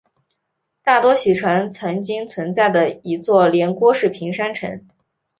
[0.83, 4.87] 大多喜城曾经存在的一座连郭式平山城。